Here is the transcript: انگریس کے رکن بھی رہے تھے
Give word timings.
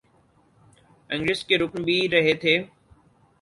انگریس 1.09 1.43
کے 1.45 1.57
رکن 1.57 1.83
بھی 1.83 1.97
رہے 2.11 2.33
تھے 2.41 2.57